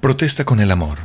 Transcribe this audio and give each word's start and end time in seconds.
Protesta 0.00 0.44
con 0.44 0.60
el 0.60 0.70
amor. 0.70 0.96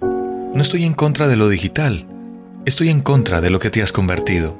No 0.00 0.60
estoy 0.60 0.84
en 0.84 0.94
contra 0.94 1.26
de 1.26 1.34
lo 1.34 1.48
digital, 1.48 2.06
estoy 2.64 2.90
en 2.90 3.00
contra 3.00 3.40
de 3.40 3.50
lo 3.50 3.58
que 3.58 3.70
te 3.70 3.82
has 3.82 3.90
convertido. 3.90 4.56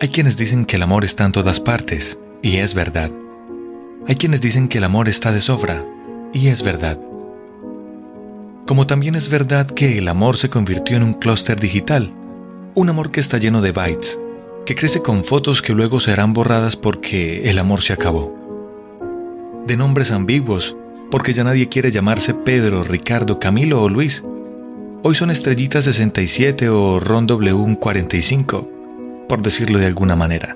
Hay 0.00 0.10
quienes 0.10 0.36
dicen 0.36 0.64
que 0.64 0.76
el 0.76 0.84
amor 0.84 1.04
está 1.04 1.24
en 1.24 1.32
todas 1.32 1.58
partes, 1.58 2.16
y 2.40 2.58
es 2.58 2.74
verdad. 2.74 3.10
Hay 4.06 4.14
quienes 4.14 4.40
dicen 4.40 4.68
que 4.68 4.78
el 4.78 4.84
amor 4.84 5.08
está 5.08 5.32
de 5.32 5.40
sobra, 5.40 5.84
y 6.32 6.48
es 6.48 6.62
verdad. 6.62 7.00
Como 8.64 8.86
también 8.86 9.16
es 9.16 9.28
verdad 9.28 9.66
que 9.66 9.98
el 9.98 10.06
amor 10.06 10.36
se 10.36 10.50
convirtió 10.50 10.96
en 10.96 11.02
un 11.02 11.14
clúster 11.14 11.58
digital, 11.58 12.12
un 12.76 12.88
amor 12.88 13.10
que 13.10 13.18
está 13.18 13.38
lleno 13.38 13.60
de 13.60 13.72
bytes, 13.72 14.20
que 14.64 14.74
crece 14.74 15.02
con 15.02 15.24
fotos 15.24 15.60
que 15.60 15.74
luego 15.74 16.00
serán 16.00 16.32
borradas 16.32 16.76
porque 16.76 17.50
el 17.50 17.58
amor 17.58 17.82
se 17.82 17.92
acabó. 17.92 18.34
De 19.66 19.76
nombres 19.76 20.10
ambiguos, 20.10 20.76
porque 21.10 21.32
ya 21.32 21.44
nadie 21.44 21.68
quiere 21.68 21.90
llamarse 21.90 22.34
Pedro, 22.34 22.82
Ricardo, 22.82 23.38
Camilo 23.38 23.82
o 23.82 23.88
Luis. 23.88 24.24
Hoy 25.02 25.14
son 25.14 25.30
Estrellita 25.30 25.82
67 25.82 26.68
o 26.70 26.98
Ron 26.98 27.26
W 27.26 27.76
45, 27.78 28.70
por 29.28 29.42
decirlo 29.42 29.78
de 29.78 29.86
alguna 29.86 30.16
manera. 30.16 30.54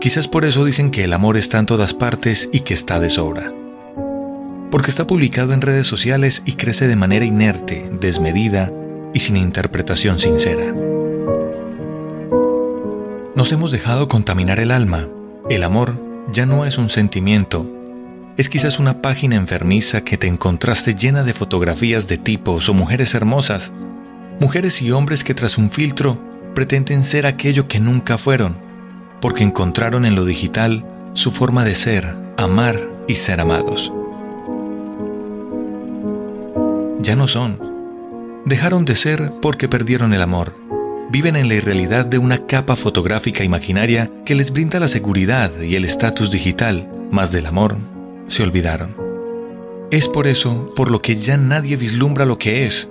Quizás 0.00 0.28
por 0.28 0.44
eso 0.44 0.64
dicen 0.64 0.90
que 0.90 1.04
el 1.04 1.14
amor 1.14 1.38
está 1.38 1.58
en 1.58 1.66
todas 1.66 1.94
partes 1.94 2.50
y 2.52 2.60
que 2.60 2.74
está 2.74 3.00
de 3.00 3.08
sobra. 3.08 3.50
Porque 4.70 4.90
está 4.90 5.06
publicado 5.06 5.54
en 5.54 5.62
redes 5.62 5.86
sociales 5.86 6.42
y 6.44 6.52
crece 6.52 6.86
de 6.88 6.96
manera 6.96 7.24
inerte, 7.24 7.88
desmedida 8.00 8.70
y 9.14 9.20
sin 9.20 9.36
interpretación 9.36 10.18
sincera. 10.18 10.74
Nos 13.44 13.52
hemos 13.52 13.70
dejado 13.72 14.08
contaminar 14.08 14.58
el 14.58 14.70
alma. 14.70 15.06
El 15.50 15.64
amor 15.64 16.00
ya 16.32 16.46
no 16.46 16.64
es 16.64 16.78
un 16.78 16.88
sentimiento. 16.88 17.70
Es 18.38 18.48
quizás 18.48 18.78
una 18.78 19.02
página 19.02 19.36
enfermiza 19.36 20.02
que 20.02 20.16
te 20.16 20.28
encontraste 20.28 20.94
llena 20.94 21.24
de 21.24 21.34
fotografías 21.34 22.08
de 22.08 22.16
tipos 22.16 22.70
o 22.70 22.72
mujeres 22.72 23.14
hermosas. 23.14 23.74
Mujeres 24.40 24.80
y 24.80 24.92
hombres 24.92 25.24
que 25.24 25.34
tras 25.34 25.58
un 25.58 25.68
filtro 25.68 26.18
pretenden 26.54 27.04
ser 27.04 27.26
aquello 27.26 27.68
que 27.68 27.80
nunca 27.80 28.16
fueron, 28.16 28.56
porque 29.20 29.44
encontraron 29.44 30.06
en 30.06 30.14
lo 30.14 30.24
digital 30.24 30.82
su 31.12 31.30
forma 31.30 31.66
de 31.66 31.74
ser, 31.74 32.14
amar 32.38 32.80
y 33.08 33.16
ser 33.16 33.42
amados. 33.42 33.92
Ya 36.98 37.14
no 37.14 37.28
son. 37.28 37.60
Dejaron 38.46 38.86
de 38.86 38.96
ser 38.96 39.32
porque 39.42 39.68
perdieron 39.68 40.14
el 40.14 40.22
amor 40.22 40.63
viven 41.10 41.36
en 41.36 41.48
la 41.48 41.54
irrealidad 41.54 42.06
de 42.06 42.18
una 42.18 42.38
capa 42.46 42.76
fotográfica 42.76 43.44
imaginaria 43.44 44.10
que 44.24 44.34
les 44.34 44.50
brinda 44.50 44.80
la 44.80 44.88
seguridad 44.88 45.50
y 45.60 45.76
el 45.76 45.84
estatus 45.84 46.30
digital, 46.30 46.90
más 47.10 47.32
del 47.32 47.46
amor, 47.46 47.76
se 48.26 48.42
olvidaron. 48.42 48.96
Es 49.90 50.08
por 50.08 50.26
eso 50.26 50.72
por 50.74 50.90
lo 50.90 51.00
que 51.00 51.16
ya 51.16 51.36
nadie 51.36 51.76
vislumbra 51.76 52.24
lo 52.24 52.38
que 52.38 52.66
es, 52.66 52.88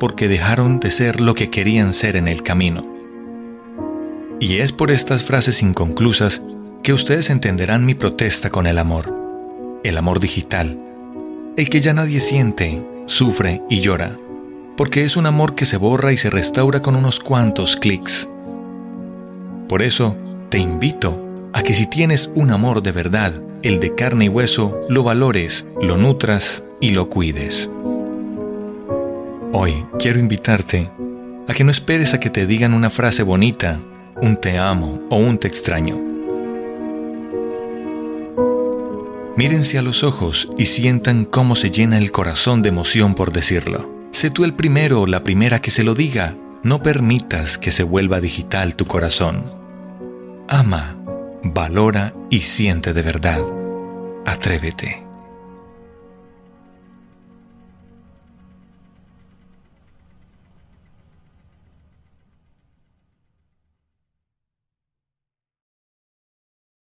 porque 0.00 0.28
dejaron 0.28 0.80
de 0.80 0.90
ser 0.90 1.20
lo 1.20 1.34
que 1.34 1.50
querían 1.50 1.94
ser 1.94 2.16
en 2.16 2.28
el 2.28 2.42
camino. 2.42 2.86
Y 4.40 4.56
es 4.56 4.72
por 4.72 4.90
estas 4.90 5.22
frases 5.22 5.62
inconclusas 5.62 6.42
que 6.82 6.92
ustedes 6.92 7.30
entenderán 7.30 7.86
mi 7.86 7.94
protesta 7.94 8.50
con 8.50 8.66
el 8.66 8.78
amor, 8.78 9.80
el 9.84 9.96
amor 9.96 10.20
digital, 10.20 10.78
el 11.56 11.70
que 11.70 11.80
ya 11.80 11.94
nadie 11.94 12.20
siente, 12.20 12.84
sufre 13.06 13.62
y 13.70 13.80
llora 13.80 14.16
porque 14.76 15.04
es 15.04 15.16
un 15.16 15.26
amor 15.26 15.54
que 15.54 15.66
se 15.66 15.76
borra 15.76 16.12
y 16.12 16.16
se 16.16 16.30
restaura 16.30 16.82
con 16.82 16.96
unos 16.96 17.20
cuantos 17.20 17.76
clics. 17.76 18.28
Por 19.68 19.82
eso, 19.82 20.16
te 20.50 20.58
invito 20.58 21.20
a 21.52 21.62
que 21.62 21.74
si 21.74 21.88
tienes 21.88 22.30
un 22.34 22.50
amor 22.50 22.82
de 22.82 22.92
verdad, 22.92 23.32
el 23.62 23.80
de 23.80 23.94
carne 23.94 24.26
y 24.26 24.28
hueso, 24.28 24.80
lo 24.88 25.02
valores, 25.02 25.66
lo 25.80 25.96
nutras 25.96 26.64
y 26.80 26.90
lo 26.90 27.08
cuides. 27.08 27.70
Hoy 29.52 29.86
quiero 29.98 30.18
invitarte 30.18 30.90
a 31.46 31.54
que 31.54 31.64
no 31.64 31.70
esperes 31.70 32.12
a 32.12 32.20
que 32.20 32.30
te 32.30 32.46
digan 32.46 32.74
una 32.74 32.90
frase 32.90 33.22
bonita, 33.22 33.78
un 34.20 34.36
te 34.36 34.58
amo 34.58 35.00
o 35.10 35.16
un 35.16 35.38
te 35.38 35.46
extraño. 35.46 35.96
Mírense 39.36 39.78
a 39.78 39.82
los 39.82 40.04
ojos 40.04 40.48
y 40.56 40.66
sientan 40.66 41.24
cómo 41.24 41.56
se 41.56 41.70
llena 41.70 41.98
el 41.98 42.12
corazón 42.12 42.62
de 42.62 42.68
emoción 42.68 43.14
por 43.14 43.32
decirlo. 43.32 43.93
Sé 44.24 44.30
tú 44.30 44.44
el 44.44 44.54
primero 44.54 45.02
o 45.02 45.06
la 45.06 45.22
primera 45.22 45.58
que 45.58 45.70
se 45.70 45.84
lo 45.84 45.94
diga. 45.94 46.34
No 46.62 46.82
permitas 46.82 47.58
que 47.58 47.70
se 47.70 47.82
vuelva 47.82 48.22
digital 48.22 48.74
tu 48.74 48.86
corazón. 48.86 49.44
Ama, 50.48 50.96
valora 51.42 52.14
y 52.30 52.40
siente 52.40 52.94
de 52.94 53.02
verdad. 53.02 53.42
Atrévete. 54.24 55.03